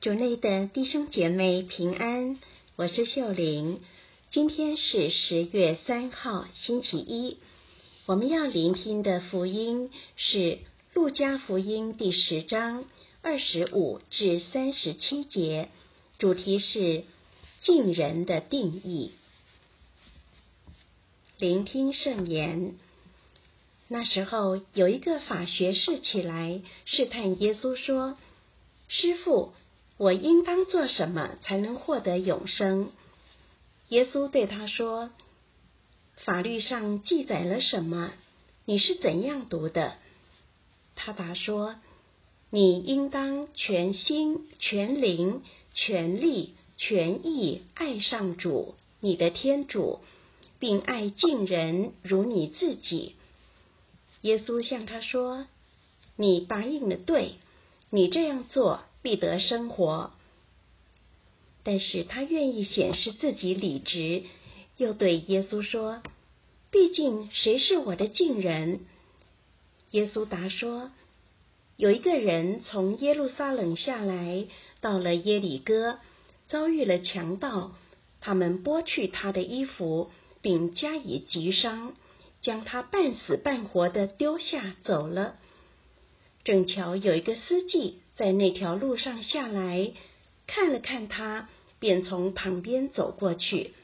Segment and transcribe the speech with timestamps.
[0.00, 2.38] 主内的弟兄姐妹平安，
[2.76, 3.80] 我是秀玲。
[4.30, 7.38] 今天是十月三号，星期一。
[8.06, 10.38] 我们要聆听的福音是
[10.94, 12.84] 《路加福音》第十章
[13.22, 15.68] 二十五至三十七节，
[16.20, 17.02] 主题是
[17.62, 19.10] 敬人的定义。
[21.38, 22.76] 聆听圣言。
[23.88, 28.16] 那时候，有一个法学士起来试探耶稣，说
[28.86, 29.52] ：“师傅。”
[29.98, 32.92] 我应当做什么才能获得永生？
[33.88, 35.10] 耶稣对他说
[36.24, 38.12] ：“法律上记载了什么？
[38.64, 39.94] 你是怎样读的？”
[40.94, 41.74] 他答说
[42.50, 45.42] ：“你应当全心、全灵、
[45.74, 49.98] 全力、全意爱上主，你的天主，
[50.60, 53.16] 并爱敬人如你自己。”
[54.22, 55.46] 耶稣向他说
[56.14, 57.34] ：“你答应的对，
[57.90, 60.10] 你这样做。”必得生活，
[61.62, 64.24] 但是他愿意显示自己理直，
[64.76, 66.02] 又对耶稣说
[66.70, 68.80] ：“毕竟谁是我的近人？”
[69.92, 70.90] 耶稣答说
[71.76, 74.46] ：“有一个人从耶路撒冷下来，
[74.80, 75.98] 到了耶里哥，
[76.48, 77.72] 遭遇了强盗，
[78.20, 80.10] 他们剥去他的衣服，
[80.42, 81.94] 并加以击伤，
[82.42, 85.36] 将他半死半活的丢下走了。
[86.44, 89.92] 正巧有一个司机。”在那条路上下来，
[90.48, 93.74] 看了看他，便从旁边走过去。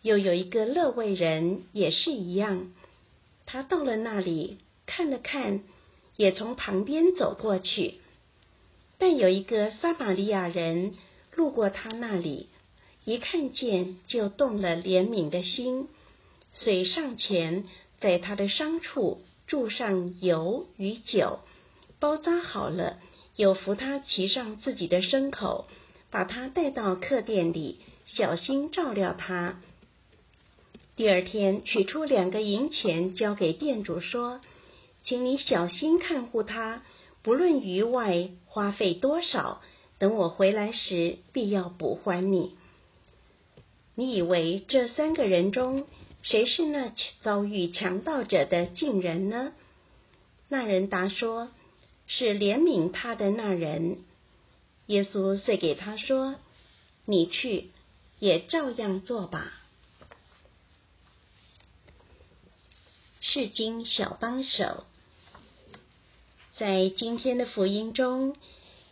[0.00, 2.72] 又有一个勒卫人也是一样，
[3.44, 5.60] 他到了那里，看了看，
[6.16, 8.00] 也从旁边走过去。
[8.96, 10.94] 但有一个撒玛利亚人
[11.34, 12.48] 路过他那里，
[13.04, 15.88] 一看见就动了怜悯的心，
[16.54, 17.64] 遂上前
[18.00, 21.40] 在他的伤处注上油与酒，
[22.00, 22.98] 包扎好了。
[23.36, 25.66] 有扶他骑上自己的牲口，
[26.10, 29.60] 把他带到客店里，小心照料他。
[30.94, 34.40] 第二天取出两个银钱交给店主，说
[35.02, 36.84] ：“请你小心看护他，
[37.22, 39.60] 不论于外花费多少，
[39.98, 42.54] 等我回来时必要补还你。”
[43.96, 45.86] 你以为这三个人中
[46.22, 46.92] 谁是那
[47.22, 49.52] 遭遇强盗者的近人呢？
[50.48, 51.48] 那人答说。
[52.06, 53.98] 是怜悯他的那人，
[54.86, 56.36] 耶稣遂给他说
[57.06, 57.70] ：“你去，
[58.18, 59.52] 也照样做吧。”
[63.20, 64.84] 是经小帮手，
[66.56, 68.36] 在今天的福音中，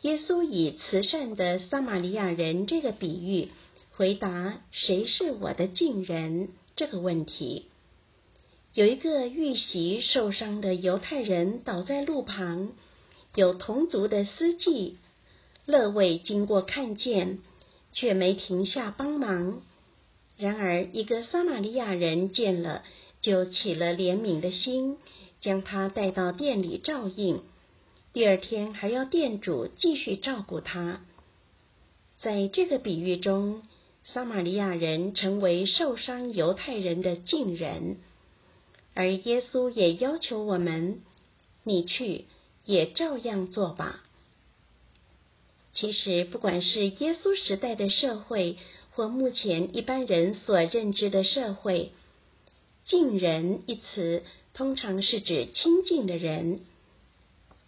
[0.00, 3.50] 耶稣以慈善的撒玛利亚人这个比喻
[3.94, 7.66] 回答“谁是我的近人”这个问题。
[8.72, 12.72] 有一个遇袭受伤的犹太人倒在路旁。
[13.34, 14.98] 有同族的司机
[15.64, 17.38] 乐卫经过看见，
[17.92, 19.62] 却没停下帮忙。
[20.36, 22.82] 然而，一个撒玛利亚人见了，
[23.20, 24.98] 就起了怜悯的心，
[25.40, 27.42] 将他带到店里照应。
[28.12, 31.00] 第二天还要店主继续照顾他。
[32.18, 33.62] 在这个比喻中，
[34.04, 37.96] 撒玛利亚人成为受伤犹太人的近人，
[38.94, 41.00] 而耶稣也要求我们：
[41.64, 42.26] 你去。
[42.64, 44.02] 也照样做吧。
[45.74, 48.58] 其实，不管是耶稣时代的社会，
[48.90, 51.92] 或目前一般人所认知的社会
[52.84, 54.22] ，“近人”一词
[54.52, 56.60] 通常是指亲近的人。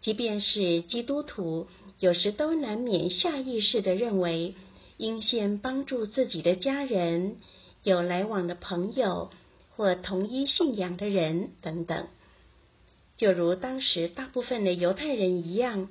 [0.00, 1.68] 即便是基督徒，
[2.00, 4.56] 有时都难免下意识的认为，
[4.96, 7.36] 应先帮助自己的家人、
[7.84, 9.30] 有来往的朋友
[9.76, 12.08] 或同一信仰的人等等。
[13.22, 15.88] 就如当时大部分的犹太人一样，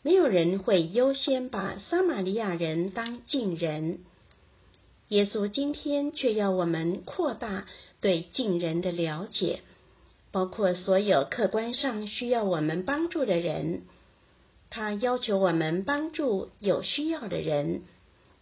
[0.00, 3.98] 没有人会优先把撒玛利亚人当近人。
[5.08, 7.66] 耶稣今天却要我们扩大
[8.00, 9.60] 对近人的了解，
[10.32, 13.82] 包括所有客观上需要我们帮助的人。
[14.70, 17.82] 他要求我们帮助有需要的人，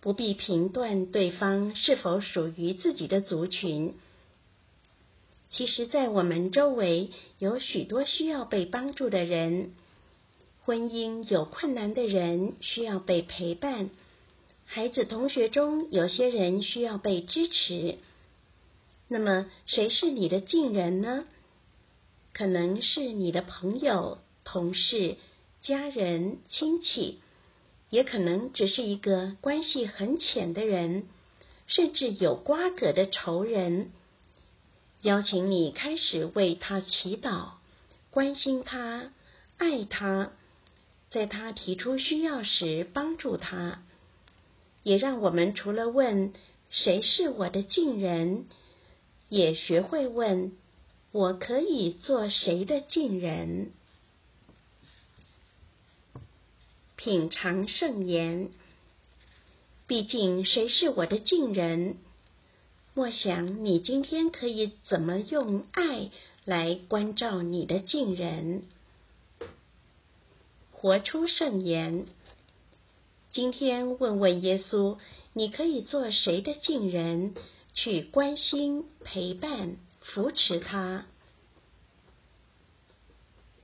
[0.00, 3.94] 不必评断对方是否属于自己的族群。
[5.52, 9.72] 其实，在我们周围有许多需要被帮助的人，
[10.64, 13.90] 婚姻有困难的人需要被陪伴，
[14.64, 17.99] 孩子、同学中有些人需要被支持。
[19.08, 21.26] 那么，谁是你的近人呢？
[22.32, 25.16] 可能是你的朋友、同事、
[25.60, 27.20] 家人、亲戚，
[27.90, 31.04] 也可能只是一个关系很浅的人，
[31.66, 33.90] 甚至有瓜葛的仇人。
[35.02, 37.54] 邀请你开始为他祈祷，
[38.10, 39.10] 关心他，
[39.56, 40.31] 爱他，
[41.10, 43.82] 在他提出需要时帮助他，
[44.84, 46.32] 也让我们除了问
[46.70, 48.46] 谁是我的近人，
[49.28, 50.52] 也学会问
[51.10, 53.72] 我可以做谁的近人。
[56.94, 58.52] 品尝圣言，
[59.88, 61.96] 毕竟谁是我的近人？
[62.94, 66.10] 默想你今天可以怎么用爱
[66.44, 68.64] 来关照你的近人。
[70.72, 72.04] 活出圣言。
[73.30, 74.98] 今天问问耶稣，
[75.32, 77.34] 你可以做谁的近人，
[77.72, 81.06] 去关心、陪伴、扶持他。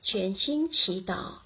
[0.00, 1.40] 全心祈祷，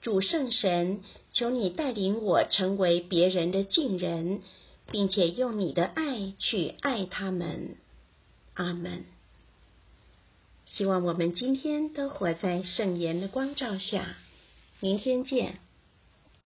[0.00, 4.40] 主圣神，求你带领我成为别人的近人，
[4.90, 7.76] 并且用你的爱去爱他们。
[8.54, 9.04] 阿门。
[10.66, 14.16] 希望我们今天都活在圣言的光照下。
[14.80, 15.58] 明天见。